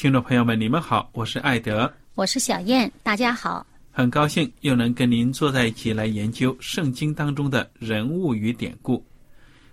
[0.00, 9.04] 听众朋友们，你们好，我是艾德，我是小燕，大家好，很高兴又能跟您坐在一起来研究圣经当中的人物与典故。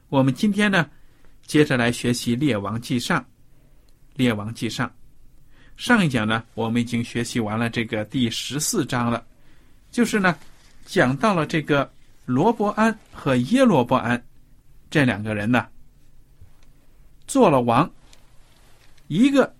[0.10, 0.86] 我们今天呢，
[1.46, 3.22] 接着来学习《列王纪上》。
[4.18, 4.86] 《列王纪上》
[5.78, 9.26] 上一讲呢，我们已经学习完了这个第十四章了，
[9.92, 10.38] 就是呢，
[10.86, 11.90] 讲到了这个
[12.26, 14.22] 罗伯安和耶罗伯安
[14.90, 15.66] 这两个人呢，
[17.28, 17.90] 做了王，
[19.08, 19.56] 一个。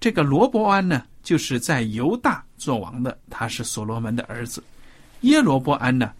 [0.00, 4.64] 这个罗伯安呢，就是在犹大做王的，他是所罗门的儿子。
[5.20, 6.10] 耶罗伯安呢，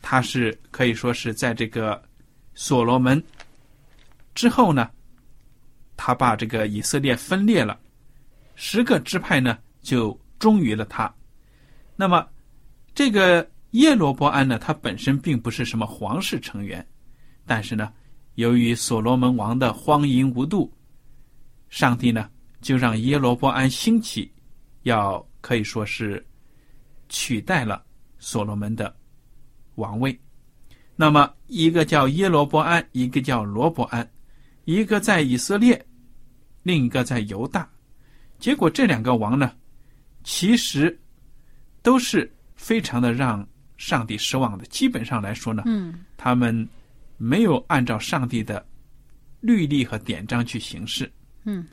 [0.00, 2.00] 他是可以说是在这个
[2.54, 3.20] 所罗门
[4.32, 4.88] 之后呢，
[5.96, 7.76] 他把这个以色列分裂了，
[8.54, 11.12] 十个支派呢就忠于了他。
[11.96, 12.24] 那么
[12.94, 16.86] 这个耶罗伯安呢，他本身并不是什么皇室成员，
[17.44, 17.92] 但是呢，
[18.36, 20.72] 由于所罗门王的荒淫无度，
[21.68, 22.30] 上帝呢。
[22.66, 24.28] 就让耶罗波安兴起，
[24.82, 26.26] 要可以说是
[27.08, 27.80] 取代了
[28.18, 28.92] 所罗门的
[29.76, 30.18] 王位。
[30.96, 34.10] 那么，一个叫耶罗波安，一个叫罗伯安，
[34.64, 35.80] 一个在以色列，
[36.64, 37.70] 另一个在犹大。
[38.40, 39.52] 结果这两个王呢，
[40.24, 41.00] 其实
[41.82, 44.66] 都是非常的让上帝失望的。
[44.66, 46.68] 基本上来说呢，嗯，他们
[47.16, 48.66] 没有按照上帝的
[49.38, 51.08] 律例和典章去行事，
[51.44, 51.64] 嗯。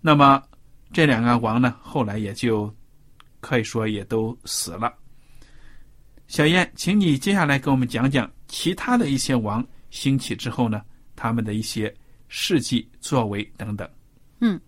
[0.00, 0.42] 那么
[0.92, 2.74] 这两个王呢，后来也就
[3.40, 4.92] 可以说也都死了。
[6.26, 10.80] 小燕，请你接下来给我们讲讲其他的一些王兴起之后呢，
[11.16, 11.92] 他们的一些
[12.28, 13.88] 事迹、作为等等。
[14.38, 14.58] 嗯，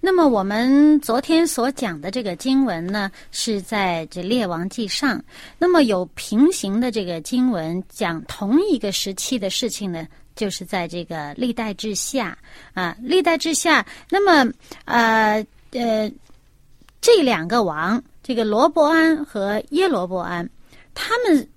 [0.00, 5.18] 那么我们昨天所讲的这个经文呢，是在这《列王记上》。
[5.58, 10.06] 那么有平行的这个经文，讲同一个时期的事情呢。
[10.36, 12.36] 就是在这个历代之下
[12.74, 14.52] 啊，历代之下，那么
[14.84, 16.12] 呃呃，
[17.00, 20.48] 这两个王，这个罗伯安和耶罗伯安，
[20.94, 21.48] 他们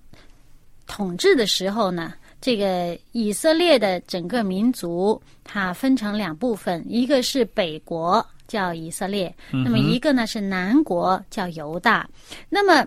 [0.86, 12.08] 统治的时候呢，这个以色列的整个民族，它分成两部分，一个是北国叫以色列，那么一个呢是南国叫犹大，
[12.48, 12.86] 那么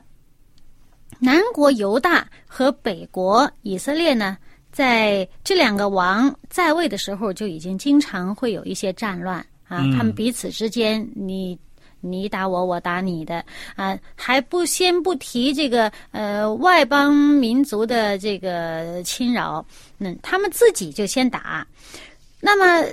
[1.19, 4.37] 南国犹大和北国以色列呢？
[4.73, 9.77] 在这两个王在位的时候，就已经经常会有一些战乱啊。
[9.95, 11.55] 他们彼此之间，你
[12.01, 13.45] 你打我，我打你的
[13.75, 19.63] 啊，还不先不提这个呃外邦民族的这个侵扰，
[19.95, 21.65] 那他们自己就先打。
[22.41, 22.83] 那么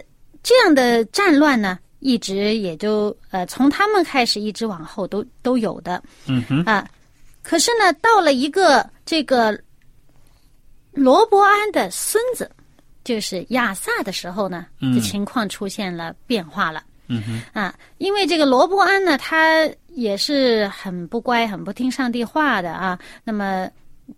[0.42, 6.02] 这样的战乱呢，一直也就呃从他们开始一直往后都都有的。
[6.26, 6.86] 嗯哼啊，
[7.42, 9.58] 可是呢，到了一个这个。
[10.92, 12.50] 罗伯安的孙子，
[13.04, 16.82] 就是亚萨的时候呢，这情况出现了变化了。
[17.06, 22.98] 嗯哼，啊，因为这个罗伯安呢，他也是很不乖、很不听上帝话的啊。
[23.24, 23.68] 那么，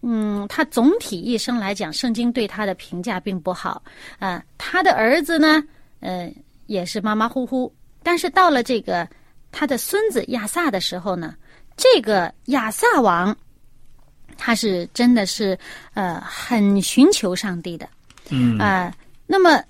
[0.03, 3.83] 嗯，他总体一生来讲，圣经对他的评价并不好
[4.19, 4.43] 啊。
[4.59, 5.63] 他的儿子呢，
[6.01, 6.31] 呃，
[6.67, 7.73] 也是马马虎虎。
[8.03, 9.09] 但是到了这个
[9.51, 11.35] 他的孙子亚萨的时候呢，
[11.77, 13.35] 这个亚萨王。
[14.37, 15.59] 他是真的是
[15.95, 17.89] 呃很寻求上帝的
[18.31, 18.95] 嗯啊、
[19.27, 19.63] 那么。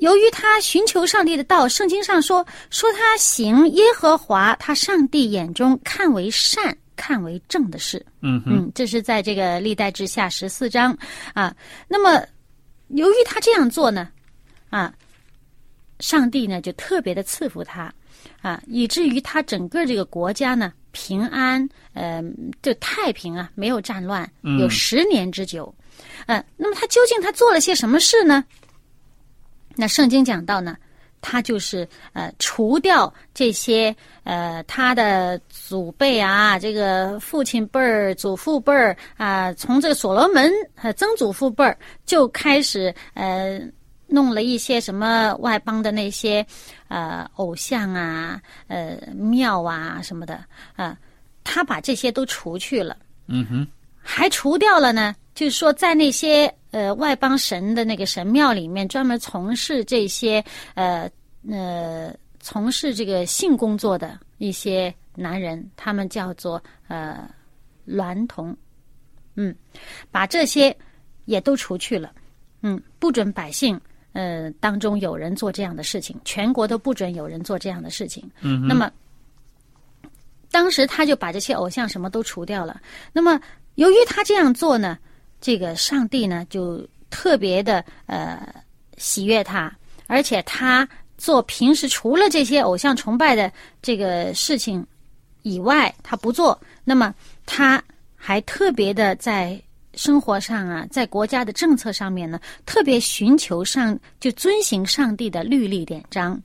[0.00, 8.04] 由于他寻求上帝的道，圣经上说说他行耶和华他上帝眼中看为善、看为正的事。
[8.20, 10.98] 嗯嗯，这是在这个历代之下十四章
[11.34, 11.54] 啊。
[11.86, 12.26] 那么，
[12.88, 14.08] 由于他这样做呢，
[14.70, 14.92] 啊，
[16.00, 17.94] 上帝呢就特别的赐福他
[18.40, 22.22] 啊，以至于他整个这个国家呢平安，呃，
[22.62, 24.30] 就太平啊，没有战乱，
[24.60, 25.74] 有十年之久。
[26.26, 28.44] 嗯、那么他究竟他做了些什么事呢？
[29.74, 30.76] 那圣经讲到呢，
[31.20, 33.94] 他就是呃除掉这些
[34.24, 43.60] 呃他的祖辈啊，这个父亲辈儿、祖父辈儿啊，从这个所罗门呃曾祖父辈儿就开始呃
[44.12, 46.46] 弄了一些什么外邦的那些
[46.88, 50.44] 呃偶像啊、呃庙啊什么的
[50.76, 50.96] 啊、
[51.42, 52.96] 他把这些都除去了。
[53.26, 53.66] 嗯哼。
[54.04, 60.44] 还除掉了呢，就是说在那些呃外邦神的那个神庙里面，专门从事这些
[60.74, 61.08] 呃
[61.48, 67.30] 呃从事这个性工作的一些男人，他们叫做呃
[67.86, 68.56] 娈童，
[69.36, 69.54] 嗯，
[70.10, 70.76] 把这些
[71.26, 72.12] 也都除去了，
[72.62, 73.80] 嗯，不准百姓
[74.12, 78.90] 呃当中有人做这样的事情，全国都不准有人做这样的事情，嗯那么。
[80.50, 82.78] 当时他就把这些偶像什么都除掉了。
[83.10, 83.40] 那么，
[83.76, 84.98] 由于他这样做呢，
[85.40, 88.54] 这个上帝呢就特别的呃
[88.98, 89.74] 喜悦他，
[90.08, 90.86] 而且他
[91.16, 93.50] 做平时除了这些偶像崇拜的
[93.80, 94.86] 这个事情
[95.40, 96.60] 以外，他不做。
[96.84, 97.14] 那么
[97.46, 97.82] 他
[98.14, 99.58] 还特别的在
[99.94, 106.40] 生活上啊，在国家的政策上面呢，特别寻求上就遵行上帝的律例典章。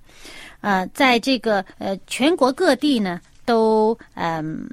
[0.62, 4.68] 呃，在这个呃全国各地呢，都嗯、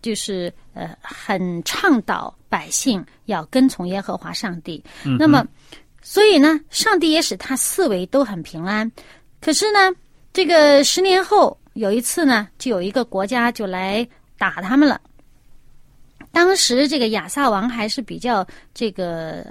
[0.00, 4.82] 就是呃很倡导百姓要跟从耶和华上帝。
[5.18, 5.46] 那么，
[6.00, 8.90] 所以呢，上帝也使他四围都很平安。
[9.40, 9.78] 可是呢，
[10.32, 14.06] 这个十年后有一次呢，就有一个国家就来
[14.38, 15.00] 打他们了。
[16.32, 19.44] 当时这个亚萨王还是比较这个，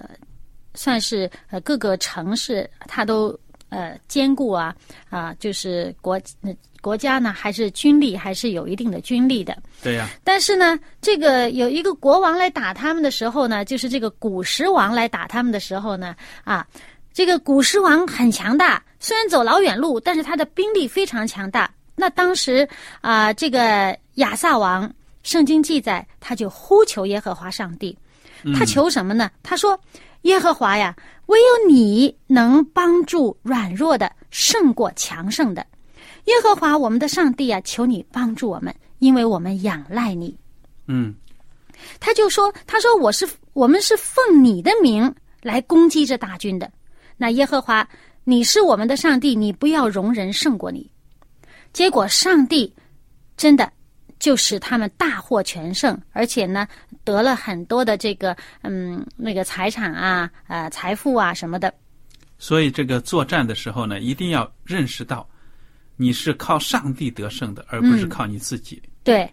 [0.74, 3.38] 算是呃各个城市他都
[3.70, 4.76] 呃兼顾啊
[5.10, 9.58] 啊，就是国呃国家呢还是军力还是有一定的军力的。
[9.84, 16.16] 对呀、但是呢，这个有一个国王来打他们的时候呢，就是这个古时王来打他们的时候呢，
[16.46, 16.66] 啊，
[17.14, 21.70] 这个古时王很强大，虽然走老远路，但是他的兵力非常强大。
[21.96, 22.66] 那当时
[23.02, 24.90] 啊、这个亚萨王，
[25.30, 27.96] 圣经记载，他就呼求耶和华上帝，
[28.58, 29.30] 他求什么呢？
[29.44, 29.80] 他说
[30.24, 30.96] ：“耶和华呀，
[31.28, 35.64] 唯有你能帮助软弱的胜过强盛的。
[36.26, 40.36] 耶和华我们的上帝啊，求你帮助我们，因为我们仰赖你。”
[40.90, 41.14] 嗯
[42.00, 46.72] 他就说：“他说我是我们是奉你的名来攻击这大军的。
[47.18, 47.88] 那耶和华，
[48.24, 50.90] 你是我们的上帝，你不要容人胜过你。”
[51.72, 52.74] 结果上帝
[53.38, 53.72] 真的
[54.20, 56.68] 就使他们大获全胜，而且呢
[57.04, 61.74] 得了很多的这个嗯那个财产啊、呃财富啊什么的。
[62.38, 65.28] 所以这个作战的时候呢，一定要认识到
[65.96, 68.82] 你是靠上帝得胜的，而不是靠你自己。
[69.04, 69.30] 对，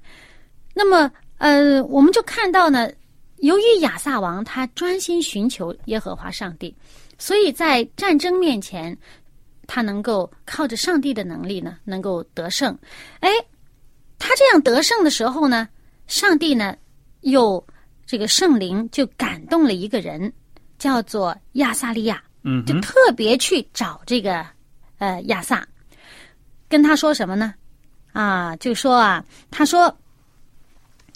[0.74, 2.90] 那么呃，我们就看到呢，
[3.38, 6.74] 由于亚萨王他专心寻求耶和华上帝，
[7.18, 8.96] 所以在战争面前，
[9.66, 12.76] 他能够靠着上帝的能力呢，能够得胜。
[13.20, 13.30] 哎，
[14.18, 15.68] 他这样得胜的时候呢，
[16.06, 16.76] 上帝呢
[17.20, 17.64] 又
[18.06, 20.32] 这个圣灵就感动了一个人，
[20.78, 22.16] 叫做亚萨利亚。
[22.16, 24.46] 就嗯就，特别去找这个
[24.98, 25.66] 呃亚萨，
[26.68, 27.52] 跟他说什么呢？
[28.12, 29.92] 啊，就说啊，他说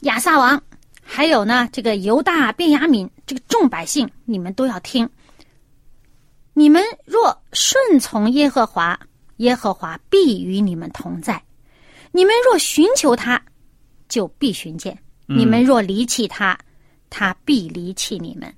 [0.01, 0.61] 亚萨王，
[1.01, 5.09] 还有呢这个犹大、便雅敏这个众百姓，你们都要听。
[6.53, 8.99] 你们若顺从耶和华，
[9.37, 11.37] 耶和华必与你们同在；
[12.13, 13.41] 你们若寻求他，
[14.09, 14.95] 就必寻见；
[15.27, 16.59] 你们若离弃他，
[17.09, 18.53] 他必离弃你们。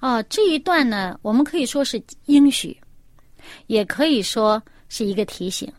[0.00, 2.76] 哦，这一段呢，我们可以说是应许，
[3.68, 5.72] 也可以说是一个提醒。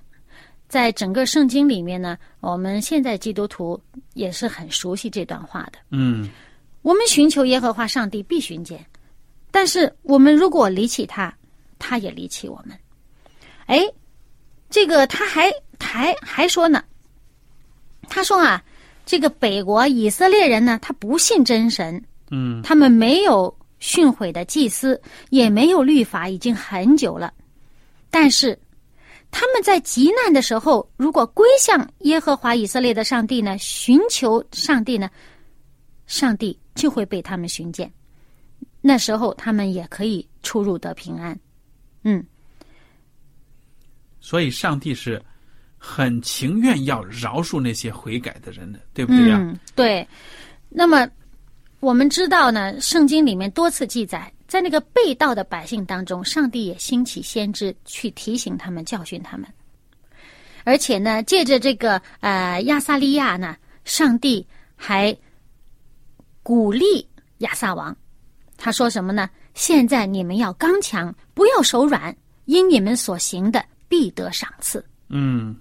[0.67, 3.79] 在整个圣经里面呢，我们现在基督徒
[4.13, 5.79] 也是很熟悉这段话的。
[5.91, 6.29] 嗯
[6.81, 8.83] 我们寻求耶和华上帝必寻见，
[9.51, 11.35] 但是我们如果离弃他，
[11.77, 12.77] 他也离弃我们。
[13.67, 13.79] 哎，
[14.75, 16.83] 这个他还还还说呢，
[18.09, 18.61] 他说啊，
[19.05, 27.33] 这个北国以色列人呢，他不信真神，嗯他们没有训诲的祭司，也没有律法，已经很久了。
[28.11, 28.59] 但是
[29.31, 35.09] 他们在极难的时候，如果归向耶和华以色列的上帝呢，寻求上帝呢，
[36.05, 37.89] 上帝就会被他们寻见。
[38.81, 41.39] 那时候他们也可以出入得平安。
[42.03, 42.21] 嗯，
[44.25, 45.21] 所以上帝是
[45.77, 49.53] 很情愿要饶恕那些悔改的人的，对不对呀？
[49.75, 50.07] 对。
[50.67, 51.07] 那么
[51.79, 59.47] 我们知道呢，圣经里面多次记载，在那个被盗的百姓当中，上帝也兴起先知去提醒他们、教训他们。
[60.63, 64.43] 而且呢，借着这个呃亚撒利亚呢，上帝
[64.75, 65.15] 还
[66.41, 67.95] 鼓励亚撒王，
[68.57, 69.29] 他说什么呢？
[69.53, 74.83] 现在你们要刚强，不要手软，因你们所行的必得赏赐。
[75.09, 75.55] 嗯，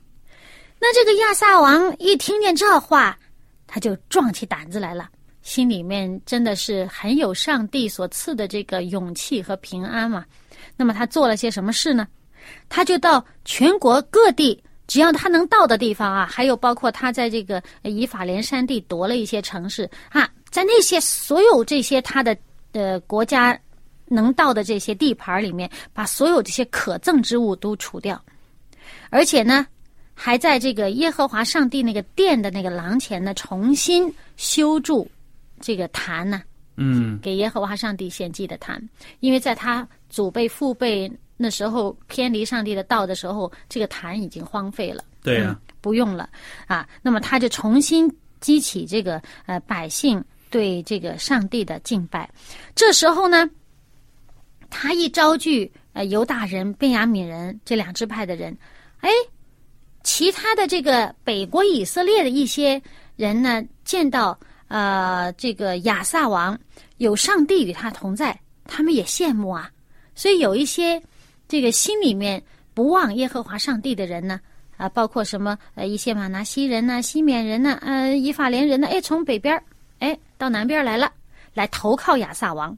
[0.80, 3.18] 那这个亚萨王一听见这话，
[3.66, 5.08] 他就壮起胆子来了，
[5.42, 10.24] 心里面真的是很有上帝所赐的这个勇气和平安嘛。
[10.76, 12.06] 那么他做了些什么事呢？
[12.68, 22.36] 他就到全国各地，只要他能到的地方啊，还有包括他在这个以法莲山地夺了一些城市啊，在那些所有这些他的
[22.72, 23.58] 呃国家
[24.06, 28.20] 能到的这些地盘里面，把所有这些可憎之物都除掉，
[29.11, 29.66] 而且呢。
[30.16, 35.11] 还在这个耶和华上帝那个殿的那个廊前呢，重新修筑
[35.58, 36.40] 这个坛呢，
[36.76, 38.80] 嗯，给耶和华上帝献祭的坛，
[39.18, 46.30] 因为在他祖辈父辈那时候偏离上帝的道的时候，这个坛已经荒废了，对呀、嗯不用了
[46.68, 46.88] 啊。
[47.02, 48.08] 那么他就重新
[48.40, 52.30] 激起这个呃百姓对这个上帝的敬拜。
[52.76, 53.50] 这时候呢，
[54.74, 58.56] 他一招聚呃犹大人、便雅悯人这两支派的人，
[59.00, 59.10] 哎。
[60.06, 62.80] 其他的这个北国以色列的一些
[63.16, 64.38] 人呢，见到
[64.68, 66.58] 呃这个亚萨王
[66.98, 69.70] 有上帝与他同在，他们也羡慕啊。
[70.14, 71.02] 所以有一些
[71.48, 72.42] 这个心里面
[72.74, 74.38] 不忘耶和华上帝的人呢，
[74.76, 79.64] 啊，包括什么呃一些马拿西人呐、西缅人呐、呃以法莲人呢，哎，从北边儿
[80.00, 81.10] 哎到南边来了，
[81.54, 82.76] 来投靠亚萨王。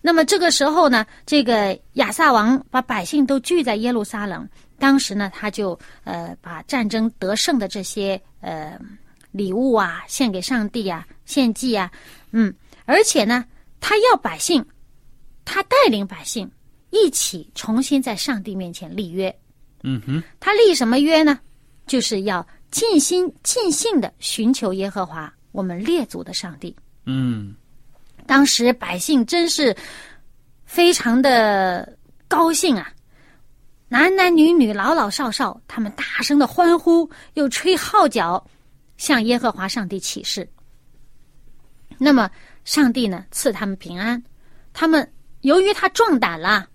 [0.00, 4.48] 那么这个时候呢，这个亚萨王把百姓都聚在耶路撒冷。
[4.78, 8.78] 当时呢，他就呃把战争得胜的这些呃
[9.30, 11.90] 礼物啊献给上帝啊，献祭啊，
[12.32, 12.52] 嗯，
[12.84, 13.44] 而且呢，
[13.80, 14.64] 他要百姓，
[15.44, 16.50] 他带领百姓
[16.90, 19.34] 一起重新在上帝面前立约。
[19.84, 21.38] 嗯哼，他立什么约呢？
[21.86, 26.74] 就是要尽心尽性的寻求耶和华我们列祖的上帝。
[27.06, 27.54] 嗯，
[28.26, 29.76] 当时百姓真是
[30.64, 31.96] 非常的
[32.28, 32.92] 高兴啊。
[33.88, 38.42] 男男女女、老老少少，他们大声的欢呼，又吹号角，
[38.96, 40.48] 向耶和华上帝起誓。
[41.98, 42.30] 那么，
[42.64, 44.22] 上帝呢赐他们平安。
[44.72, 45.06] 他们
[45.42, 46.66] 由于他壮胆了，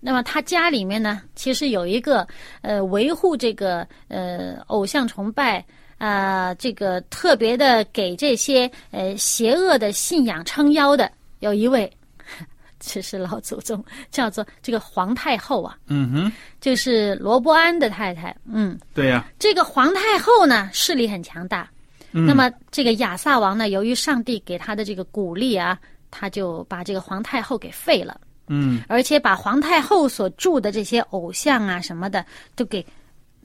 [0.00, 2.26] 那么他家里面呢，其实有一个
[2.62, 5.64] 呃维护这个呃偶像崇拜
[5.98, 11.10] 啊、这个特别的给这些呃邪恶的信仰撑腰的，
[11.40, 11.90] 有一位。
[12.78, 18.36] 这是老祖宗，叫做这个皇太后啊，嗯哼，就是罗伯安的太太。
[18.44, 21.68] 嗯，对呀、这个皇太后呢势力很强大。
[22.12, 25.78] 嗯那么这个亚萨王呢，由于上帝给他的这个鼓励啊，
[26.10, 32.24] 他就把这个皇太后给废了，嗯而且把皇太后所铸的这些偶像啊什么的
[32.54, 32.84] 都给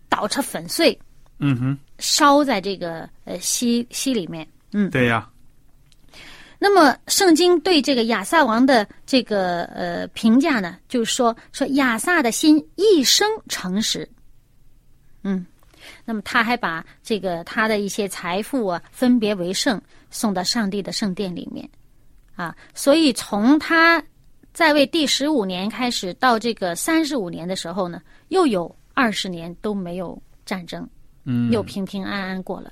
[0.09, 0.97] 捣成粉碎，
[1.41, 4.47] 嗯哼，烧在这个呃溪溪里面。
[4.71, 5.29] 嗯，对呀、
[6.57, 14.07] 那么，圣经对这个亚萨王的这个呃评价呢，就是说说亚萨的心一生诚实。
[15.23, 15.45] 嗯，
[16.05, 19.81] 那么他还把这个他的一些财富啊分别为圣，
[20.11, 21.67] 送到上帝的圣殿里面
[22.35, 22.55] 啊。
[22.75, 24.01] 所以从他
[24.53, 30.87] 在位第十五年开始到这个三十五年的时候呢，又有二十年都没有战争，
[31.23, 32.71] 嗯，又平平安安过了。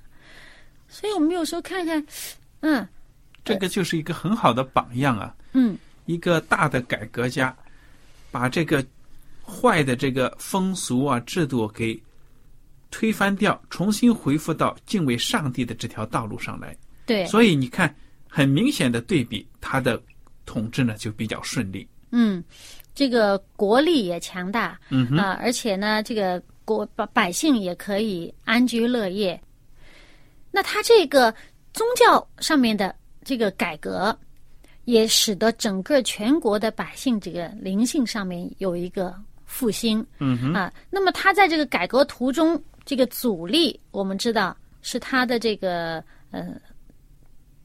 [0.88, 2.06] 所以我们有时候看看，
[2.62, 2.88] 嗯
[3.44, 5.36] 这个就是一个很好的榜样啊。
[5.54, 5.78] 嗯。
[6.06, 7.56] 一个大的改革家，
[8.32, 8.84] 把这个
[9.46, 12.02] 坏的这个风俗啊制度给
[12.90, 16.76] 推翻掉，重新恢复到敬畏上帝的这条道路上来。
[17.06, 17.96] 对，所以你看，
[18.28, 20.02] 很明显的对比，他的
[20.48, 21.88] 统治呢就比较顺利。
[22.10, 22.44] 嗯，
[22.96, 29.40] 这个国力也强大啊、嗯哼，而且呢，这个国百百姓也可以安居乐业。
[30.52, 31.34] 那他这个
[31.74, 34.16] 宗教上面的这个改革，
[34.86, 40.72] 也使得整个全国的百姓这个灵性上面有一个复兴嗯哼，啊。
[40.92, 46.54] 那么他在这个改革途中，这个阻力我们知道是他的这个呃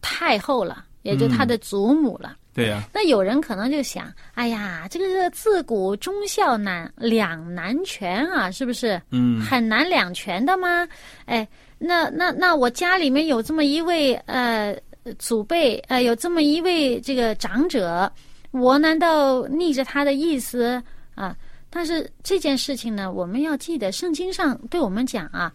[0.00, 2.36] 太后了，也就他的祖母了。
[2.54, 9.00] 对呀、那有人可能就想，哎呀，这个自古忠孝难两难全啊，是不是？
[9.10, 10.88] 嗯很难两全的吗？
[11.24, 11.46] 哎，
[11.78, 14.72] 那那那我家里面有这么一位呃
[15.18, 18.10] 祖辈，呃，有这么一位这个长者，
[18.52, 20.80] 我难道逆着他的意思
[21.16, 21.36] 啊？
[21.68, 25.52] 但是这件事情呢，我们要记得，圣经上对我们讲啊，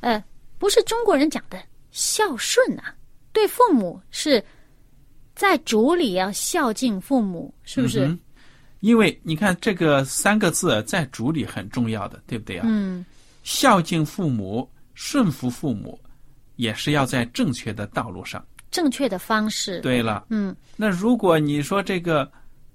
[0.00, 0.22] 呃，
[0.58, 1.58] 不是中国人讲的
[1.90, 2.94] 孝顺啊，
[3.32, 4.44] 对父母是
[5.40, 8.06] 在主里要孝敬父母，是不是？
[8.06, 8.18] 嗯
[8.80, 12.66] 因为你看这个三个字在主里很重要的，对不对啊？
[12.68, 13.04] 嗯
[13.42, 15.98] 孝敬父母、顺服父母，
[16.56, 18.44] 也是要在正确的道路上。
[18.70, 22.30] 正确的方式。，对了，嗯那如果你说这个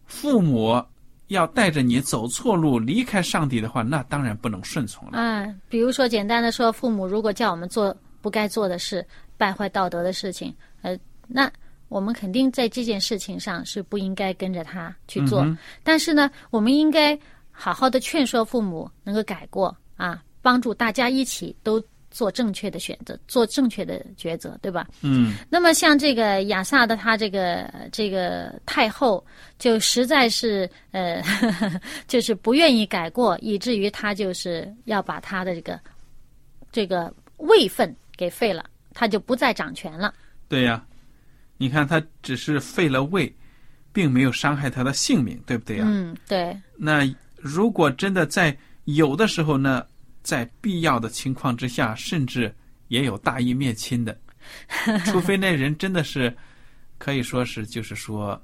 [0.07, 0.83] 父母
[1.27, 5.19] 要带着你走错路、离开上帝的话，那当然不能顺从了。
[5.19, 9.05] 嗯，比如说简单的说，父母如果叫我们做不该做的事、
[9.37, 11.51] 败坏道德的事情，呃，那
[11.87, 15.41] 我们肯定在这件事情上是不应该跟着他去做。
[15.41, 17.17] 嗯但是呢，我们应该
[17.51, 24.87] 好好的劝说父母能够改过啊，帮助大家一起都做正确的选择，做正确的抉择，对吧？
[25.01, 29.23] 嗯那么像这个亚萨的他这个这个太后，
[29.59, 31.21] 就实在是呃，
[32.07, 35.79] 就是不愿意改过，以至于他就是要把他的这个
[36.71, 40.13] 这个位分给废了，他就不再掌权了。
[40.47, 40.85] 对呀、
[41.57, 43.33] 你看他只是废了位，
[43.93, 49.85] 并没有伤害他的性命，对不对啊、嗯，对，那如果真的在有的时候呢，
[50.21, 52.53] 在必要的情况之下，甚至
[52.89, 54.17] 也有大义灭亲的，
[55.05, 56.35] 除非那人真的是
[56.97, 58.41] 可以说是就是说，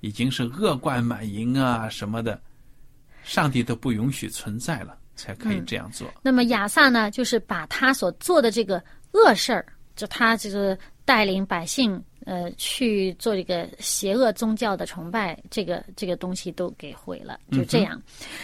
[0.00, 2.40] 已经是恶贯满盈啊什么的，
[3.24, 6.12] 上帝都不允许存在了，才可以这样做。
[6.22, 8.82] 那么亚萨呢，就是把他所做的这个
[9.12, 18.00] 恶事儿，就他这个带领百姓呃去做这个邪恶宗教的崇拜，这个这个东西都给毁了，就这样。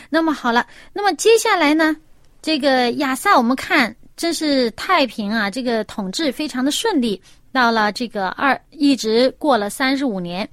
[0.08, 1.96] 那么好了，那么接下来呢，
[2.42, 7.20] 这个亚萨我们看真是太平啊，这个统治非常的顺利，
[7.52, 10.48] 到了这个二一直过了三十五年，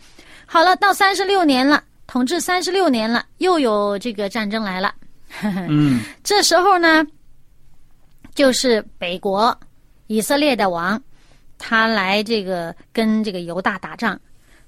[0.46, 1.84] 好了，到三十六年了。
[2.08, 4.96] 统治三十六年了，又有这个战争来了。
[5.44, 7.06] 嗯这时候呢，
[8.34, 9.54] 就是北国
[10.08, 10.98] 以色列的王，
[11.58, 14.20] 他来这个跟这个犹大打仗。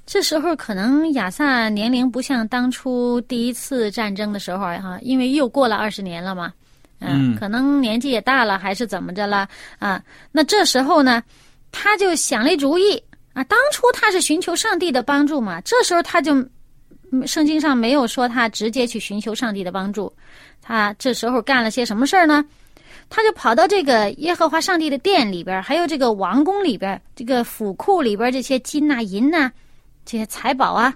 [0.06, 6.52] 这时候可能亚萨年龄不像当初第一次战争的时候哈，因为又过了二十年了嘛，
[7.00, 9.48] 嗯可能年纪也大了，还是怎么着了
[9.78, 10.02] 啊？
[10.32, 11.22] 那这时候呢，
[11.72, 12.98] 他就想了一主意
[13.34, 13.44] 啊。
[13.44, 16.34] 当初他是寻求上帝的帮助嘛，这时候他就
[17.12, 20.12] 嗯圣经上没有说他直接去寻求上帝的帮助，
[20.60, 22.44] 他这时候干了些什么事儿呢？
[23.10, 29.52] 他就跑到这个耶和华上帝的殿里边，还有这个王宫里边，这个府库里边这些金呐、银呐、
[30.06, 30.94] 这些财宝啊，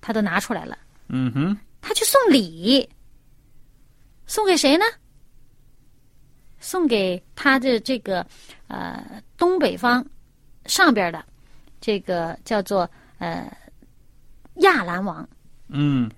[0.00, 0.76] 他都拿出来了。
[1.08, 2.88] 嗯哼，他去送礼，
[4.26, 4.84] 送给谁呢？
[6.58, 8.26] 送给他的这个
[8.68, 10.04] 呃东北方
[10.64, 11.22] 上边的
[11.78, 13.54] 这个叫做呃
[14.56, 15.28] 亚兰王。
[15.68, 16.10] 嗯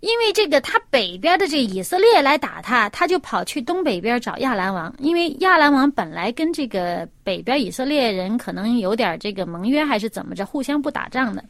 [0.00, 4.92] 因为这个他北边的这以色列来打他，他就跑去东北边找亚兰王。
[4.98, 11.44] 因为亚兰王本来跟这个北边以色列人可能有点这个盟约，还是怎么着，互相不打仗的。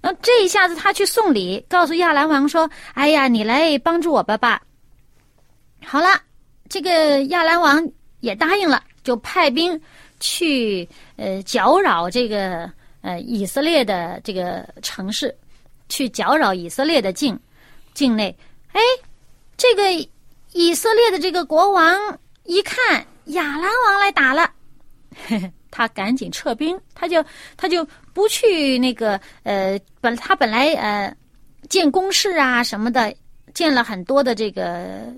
[0.00, 4.60] 那这一下子他去送礼，告诉亚兰王说：“哎呀，你来帮助我吧吧。”
[5.86, 6.20] 好了，
[6.68, 7.88] 这个亚兰王
[8.20, 9.80] 也答应了，就派兵
[10.18, 12.68] 去呃搅扰这个
[13.02, 15.32] 呃以色列的这个城市，
[15.88, 17.38] 去搅扰以色列的境
[17.94, 18.36] 境内。
[18.72, 18.80] 哎，
[19.56, 19.90] 这个
[20.52, 21.96] 以色列的这个国王
[22.42, 24.50] 一看亚兰王来打了，
[25.26, 27.24] 嘿嘿他赶紧撤兵，他就
[27.56, 31.16] 他就不去那个呃本他本来呃
[31.68, 33.14] 建工事啊什么的，
[33.54, 35.12] 建了很多的这个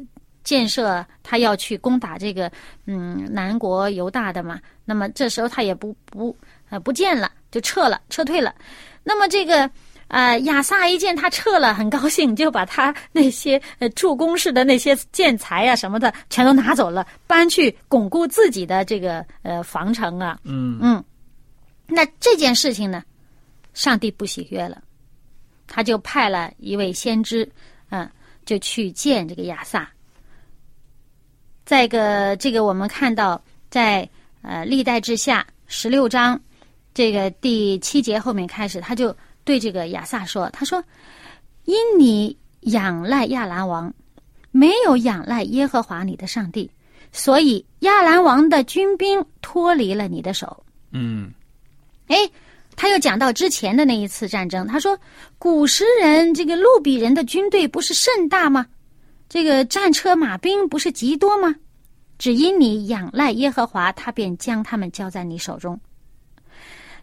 [0.44, 2.50] 建设，他要去攻打这个
[2.86, 4.60] 嗯南国犹大的嘛。
[4.84, 6.34] 那么这时候他也不不
[6.70, 8.54] 呃不见了，就撤了，撤退了。
[9.02, 9.70] 那么这个
[10.08, 20.38] 呃亚萨一见他撤了，很高兴，就把他 那些呃助攻式的那些建材啊什么的全都拿走了，搬去巩固自己的这个呃防城啊。
[20.44, 21.04] 嗯嗯，
[21.86, 23.02] 那这件事情呢，
[23.74, 24.80] 上帝不喜悦了，
[25.66, 27.50] 他就派了一位先知，
[27.90, 28.08] 嗯，
[28.44, 29.88] 就去见这个亚萨。
[31.64, 34.08] 再一个，这个我们看到在
[34.42, 36.40] 呃历代之下十六章
[36.94, 39.14] 这个第七节后面开始，他就
[39.46, 40.82] 对这个亚萨说：“他说，
[41.64, 43.94] 因你仰赖亚兰王，
[44.50, 46.68] 没有仰赖耶和华你的上帝，
[47.12, 51.32] 所以亚兰王的军兵脱离了你的手。”嗯
[52.08, 52.16] 哎，
[52.74, 54.98] 他又讲到之前的那一次战争，他说
[55.38, 58.66] ：“古时人这个路比人的军队不是甚大吗？
[59.28, 61.54] 这个战车马兵不是极多吗？
[62.18, 65.78] 只因你仰赖耶和华，他便将他们交在你手中。”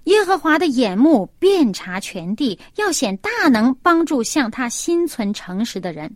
[0.05, 6.13] 耶和华的眼目遍察全地，要显大能，帮助向他心存诚实的人。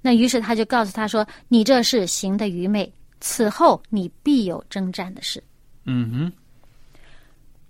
[0.00, 5.42] 那于是他就告诉他说：“你这是行的愚昧，此后你必有征战的事。”
[5.84, 6.32] 嗯哼，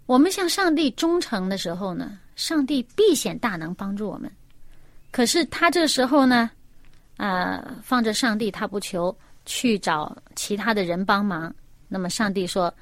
[0.07, 4.31] 我们向上帝忠诚的时候呢，上帝必显大能帮助我们。
[5.11, 6.49] 可是他这时候呢，
[7.17, 11.53] 啊、放着上帝他不求，去找其他的人帮忙。
[11.89, 12.73] 那么上帝说：“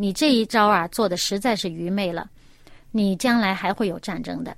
[0.00, 2.26] 你这一招啊，做的实在是愚昧了，
[2.90, 4.56] 你将来还会有战争的。”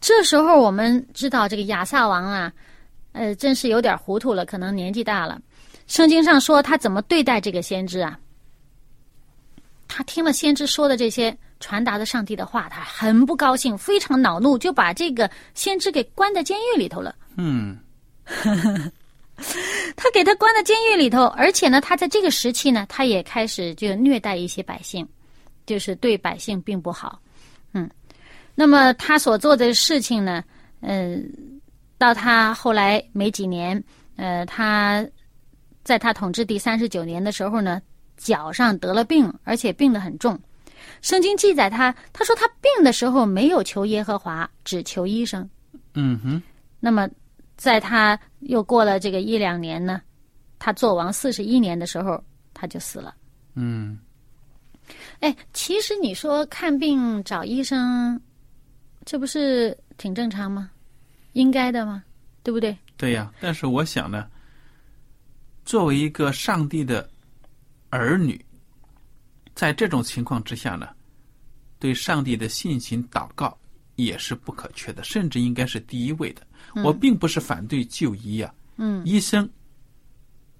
[0.00, 2.50] 这时候我们知道这个亚萨王啊，
[3.12, 5.38] 呃，真是有点糊涂了，可能年纪大了。
[5.86, 8.18] 圣经上说他怎么对待这个先知啊？
[9.88, 17.14] 他听了先知说的这些传达的上帝的话，他很不高兴，非常恼怒，就把这个先知给关在监狱里头了。
[17.36, 17.78] 嗯
[20.06, 25.04] 他给他关在监狱里头，而且呢，他在这个时期呢，他也开始就虐待一些百姓，
[25.66, 27.20] 就是对百姓并不好。
[27.72, 27.90] 嗯，
[28.54, 30.44] 那么他所做的事情呢，
[30.80, 31.28] 嗯、
[31.98, 33.82] 到他后来没几年，
[34.14, 35.04] 呃，他
[35.82, 37.82] 在他统治第三十九年的时候呢，
[38.16, 40.38] 脚上得了病，而且病得很重。
[41.02, 45.50] 圣经记载他，他说他病的时候没有求耶和华，只求医生。
[45.94, 46.40] 嗯哼，
[46.78, 47.08] 那么，
[47.56, 50.00] 在他又过了这个一两年呢，
[50.58, 53.14] 他做王四十一年的时候，他就死了。
[53.54, 53.98] 嗯
[55.20, 58.20] 哎，其实你说看病找医生，
[59.04, 60.70] 这不是挺正常吗？
[61.32, 62.04] 应该的吗？
[62.42, 62.76] 对不对？
[62.96, 63.32] 对呀。
[63.40, 64.28] 但是我想呢，
[65.64, 67.08] 作为一个上帝的
[67.90, 68.42] 儿女，
[69.54, 70.88] 在这种情况之下呢，
[71.78, 73.58] 对上帝的信心祷告
[73.96, 76.42] 也是不可缺的，甚至应该是第一位的。
[76.84, 79.48] 我并不是反对就医啊，嗯，医生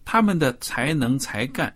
[0.04, 1.74] 他们的才能才干，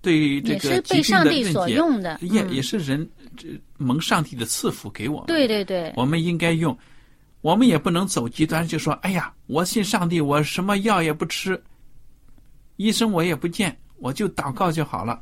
[0.00, 2.18] 对于这也个是被疾病的上帝所认解，用的。
[2.20, 5.26] 也嗯也是人这蒙上帝的赐福给我们。
[5.26, 6.76] 对对对，我们应该用，
[7.40, 11.60] 我们也不能走极端，就说：“哎呀，我信上帝，我什么药也不吃，
[12.76, 15.20] 医生我也不见，我就祷告就好了。”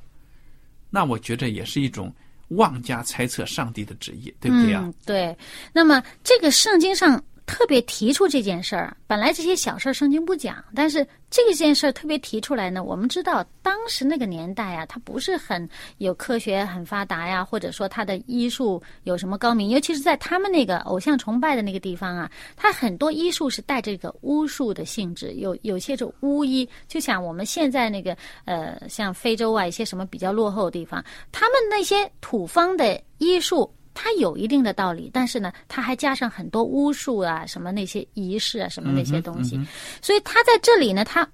[0.90, 2.14] 那我觉着也是一种
[2.48, 4.92] 妄加猜测上帝的旨意，对不对啊？
[5.04, 5.36] 对。
[5.72, 12.84] 那么这个圣经上特别提出这件事儿，本来这些小事儿圣经不讲，但是这件事儿特别提出来呢。
[12.84, 33.72] 我们知道当时那个年代啊，它不是很有科学很发达呀，或者说它的医术有什么高明，尤其是在他们那个偶像崇拜的那个地方啊，它很多医术是带这个巫术的性质，有有些是巫医，就像我们现在那个呃，像非洲啊一些什么比较落后的地方，他们那些土方的医术。
[34.00, 39.60] 它有一定的道理，但是呢，它还加上很多巫术啊，什么那些仪式啊，什么那些东西。
[40.00, 41.28] 所以他在这里呢，他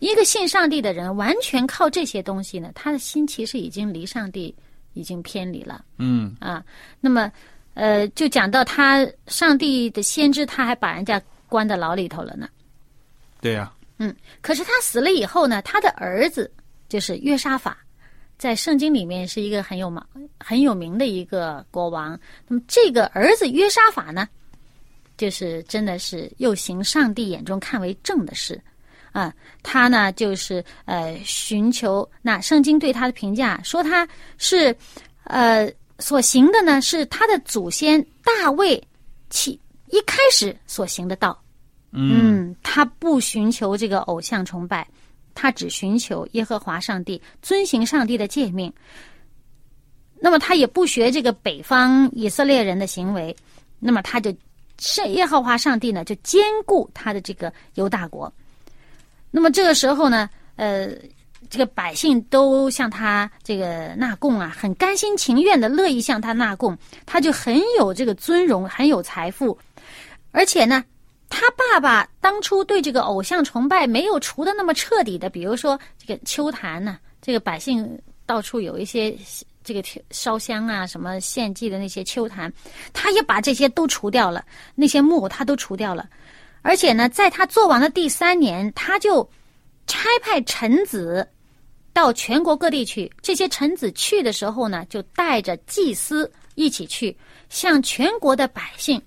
[0.00, 4.54] 一个信上帝的人，完全靠这些东西呢，他的心其实已经离上帝
[4.92, 6.62] 已经偏离了嗯啊。
[7.00, 7.32] 那么，
[7.72, 12.46] 呃，就讲到他上帝的先知，他还把人家关在牢里头了呢。
[13.40, 16.52] 对呀、嗯，可是他死了以后呢，他的儿子
[16.86, 17.78] 就是约沙法，
[18.40, 20.02] 在圣经里面是一个很有名
[20.38, 22.18] 很有名的一个国王。
[22.48, 24.26] 那么这个儿子约沙法呢，
[25.18, 28.58] 就是真的是又行上帝眼中看为正的事。
[29.12, 34.74] 啊，他呢就是呃寻求那圣经对他的评价说他是
[35.24, 38.82] 呃所行的呢是他的祖先大卫
[39.28, 41.38] 起一开始所行的道，
[41.90, 44.88] 嗯，他不寻求这个偶像崇拜，
[45.40, 48.70] 他只寻求耶和华上帝，遵行上帝的诫命。
[50.20, 53.34] 那么他也不学这个北方以色列人的行为，
[53.78, 54.30] 那么他就
[54.78, 58.30] 是耶和华上帝呢，就兼顾他的这个犹大国。
[59.30, 60.90] 那么这个时候呢，呃，
[61.48, 66.76] 这个百姓都向他这个纳贡啊，很甘心情愿的乐意向他纳贡，
[67.06, 69.58] 他就很有这个尊荣，很有财富，
[70.32, 70.84] 而且呢，
[71.30, 79.16] 他爸爸当初对这个偶像崇拜没有除的那么彻底的，比如说这个秋坛呢、这个百姓到处有一些
[79.64, 82.52] 这个烧香啊、什么献祭的那些秋坛，
[82.92, 86.06] 他也把这些都除掉了，那些木偶他都除掉了。
[86.62, 89.26] 而且呢，在他做完的第三年，他就
[89.86, 91.26] 差派臣子
[91.92, 93.10] 到全国各地去。
[93.22, 97.16] 这些臣子去的时候呢，就带着祭司一起去，
[97.48, 99.00] 向全国的百姓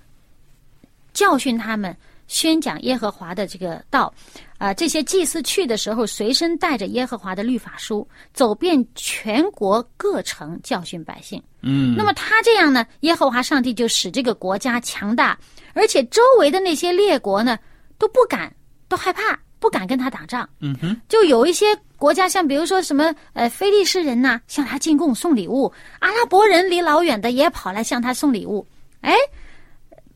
[1.13, 1.95] 教训他们，
[2.33, 4.11] 宣讲耶和华的这个道。
[4.57, 11.41] 啊、这些祭司去的时候，随身带着耶和华的律法书，走遍全国各城，教训百姓。
[11.61, 15.37] 嗯，那么他这样呢，耶和华上帝就使这个国家强大，
[15.73, 17.59] 而且周围的那些列国呢
[17.97, 18.55] 都不敢，
[18.87, 20.47] 都害怕，不敢跟他打仗。
[20.61, 21.65] 嗯哼，就有一些
[21.97, 25.69] 国家，像比如说什么呃菲利士人呐、向他进贡送礼物；
[25.99, 28.65] 阿拉伯人离老远的也跑来向他送礼物。
[29.01, 29.13] 哎，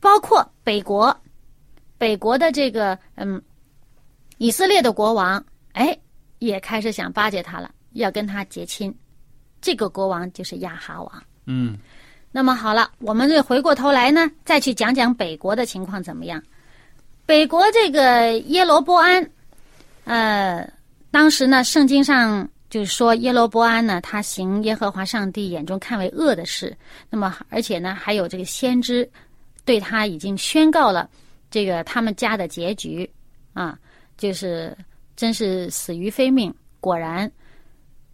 [0.00, 1.14] 包括北国，
[1.98, 3.42] 北国的这个嗯
[4.38, 5.94] 以色列的国王，哎，
[6.38, 8.94] 也开始想巴结他了，要跟他结亲。
[9.60, 11.22] 这个国王就是亚哈王。
[11.46, 11.76] 嗯
[12.30, 16.40] 那么好了，我们这回过头来呢，再去讲讲北国的情况怎么样。
[17.26, 19.28] 北国这个耶罗波安，
[20.04, 20.70] 呃，
[21.10, 26.76] 当时呢，圣经上就是说耶罗波安呢，他行耶和华上帝眼中看为恶的事。
[27.10, 29.10] 那么，而且呢，还有这个先知
[29.64, 31.08] 对他已经宣告了
[31.50, 33.08] 这个他们家的结局
[33.52, 33.78] 啊，
[34.16, 34.76] 就是
[35.16, 36.54] 真是死于非命。
[36.80, 37.30] 果然，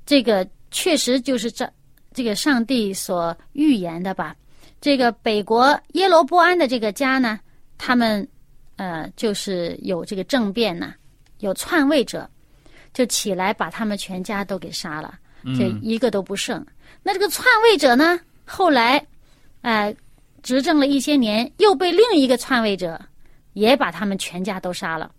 [0.06, 1.70] 这个确实就是这
[2.12, 4.34] 这个上帝所预言的吧？
[4.80, 7.40] 这个北国耶罗波安的这个家呢，
[7.78, 8.26] 他们
[8.76, 10.94] 呃就是有这个政变呐、
[11.40, 12.28] 有篡位者，
[12.92, 15.18] 就起来把他们全家都给杀了，
[15.58, 16.64] 这一个都不剩。
[17.02, 19.04] 那这个篡位者呢，后来
[19.62, 19.94] 呃
[20.42, 23.00] 执政了一些年，又被另一个篡位者
[23.54, 25.10] 也把他们全家都杀了。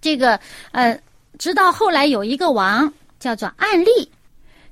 [0.00, 0.40] 这个
[0.72, 0.98] 呃，
[1.38, 4.10] 直到后来有一个王叫做暗利。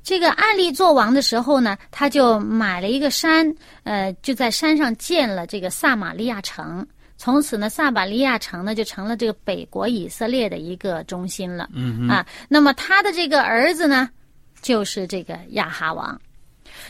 [0.03, 6.87] 这个暗利做王的时候呢，他就买了一个山，呃，就在山上建了这个撒玛利亚城。
[7.18, 11.68] 从此呢，撒玛利亚城呢就成了这个北国以色列的一个中心了。
[11.74, 14.09] 嗯哼，啊，那么他的这个儿子呢，
[14.62, 16.18] 就是这个亚哈王。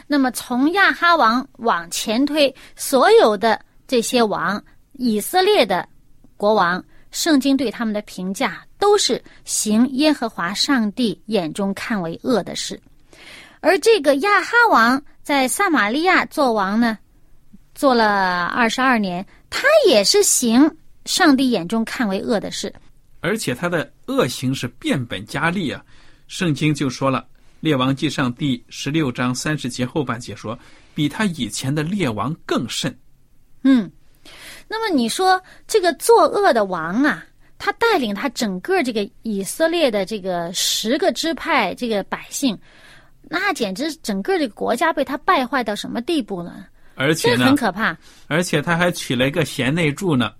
[0.06, 4.62] 那么从亚哈王往前推，所有的这些王，
[4.98, 5.88] 以色列的
[6.36, 12.78] 国王，圣经对他们的评价都是行耶和华上帝眼中看为恶的事。
[13.60, 16.98] 而这个亚哈王在撒玛利亚做王呢，
[17.76, 20.68] 做了二十二年，他也是行
[21.04, 22.74] 上帝眼中看为恶的事。
[23.20, 25.80] 而且他的恶行是变本加厉啊！
[26.26, 27.20] 圣经就说了，
[27.60, 30.58] 《列王记上》第十六章三十节后半节说，
[30.92, 32.96] 比他以前的列王更甚。
[33.62, 33.90] 嗯，
[34.68, 37.24] 那么你说这个作恶的王啊，
[37.58, 42.56] 他带领他整个这个以色列的这个十个支派这个百姓，
[43.22, 46.66] 那简直整个这个国家被他败坏到什么地步呢？
[46.94, 47.96] 而且呢很，可怕。
[48.26, 50.32] 而且他还娶了一个贤内助呢。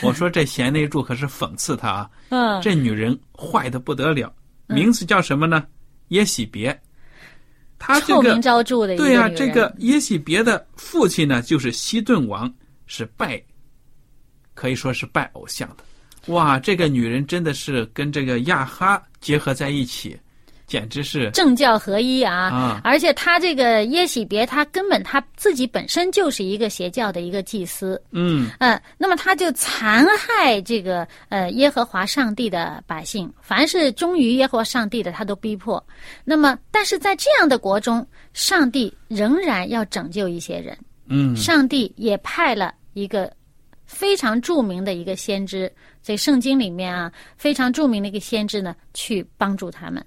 [0.00, 2.10] 我说这贤内助可是讽刺他啊！
[2.30, 4.32] 嗯，这女人坏的不得了，
[4.66, 5.64] 名字叫什么呢？
[6.08, 6.80] 耶喜别。
[7.76, 12.50] 他这个臭名昭著的一个对呀、女人这个耶喜别的父亲呢，就是西顿王，
[12.86, 13.42] 是拜，
[14.54, 16.32] 可以说是拜偶像的。
[16.32, 20.18] 哇，这个女人真的是跟这个亚哈结合在一起，
[20.66, 22.48] 简直是政教合一啊！
[22.48, 35.84] 啊而且他这个耶喜别，他根本他自己本身就是一个邪教的一个祭司，嗯嗯，那么他就残害这个呃耶和华上帝的百姓，凡是忠于耶和华上帝的，他都逼迫。
[36.24, 40.74] 那么，但是在这样的国中，上帝仍然要拯救一些人，
[41.06, 43.30] 嗯上帝也派了一个
[43.94, 50.04] 非常著名的一个先知，在圣经里面啊，非常著名的一个先知呢，去帮助他们。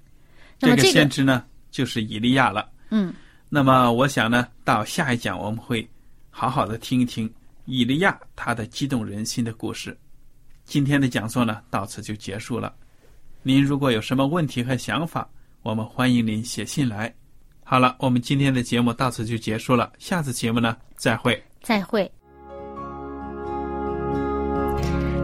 [0.60, 2.70] 那这个么这个，先知呢就是以利亚了。
[2.90, 3.12] 嗯，
[3.48, 5.88] 那么我想呢，到下一讲我们会
[6.30, 7.32] 好好的听一听
[7.64, 9.96] 以利亚他的激动人心的故事。
[10.64, 12.74] 今天的讲座呢到此就结束了。
[13.42, 15.28] 您如果有什么问题和想法，
[15.62, 17.12] 我们欢迎您写信来。
[17.64, 21.42] 好了，我们今天的节目到此就结束了，下次节目呢再会。
[21.62, 22.10] 再会。